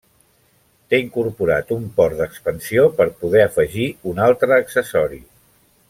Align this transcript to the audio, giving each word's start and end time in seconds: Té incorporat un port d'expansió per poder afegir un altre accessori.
Té 0.93 0.99
incorporat 1.07 1.73
un 1.75 1.85
port 1.99 2.17
d'expansió 2.21 2.87
per 3.01 3.07
poder 3.21 3.45
afegir 3.49 3.87
un 4.13 4.23
altre 4.31 4.59
accessori. 4.61 5.23